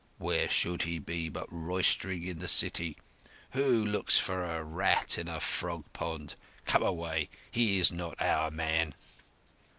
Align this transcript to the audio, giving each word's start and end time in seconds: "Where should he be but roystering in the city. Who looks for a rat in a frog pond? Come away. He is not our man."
"Where 0.17 0.49
should 0.49 0.81
he 0.81 0.97
be 0.97 1.29
but 1.29 1.45
roystering 1.53 2.23
in 2.25 2.39
the 2.39 2.47
city. 2.47 2.97
Who 3.51 3.85
looks 3.85 4.17
for 4.17 4.43
a 4.43 4.63
rat 4.63 5.15
in 5.19 5.27
a 5.27 5.39
frog 5.39 5.83
pond? 5.93 6.33
Come 6.65 6.81
away. 6.81 7.29
He 7.51 7.77
is 7.77 7.91
not 7.91 8.19
our 8.19 8.49
man." 8.49 8.95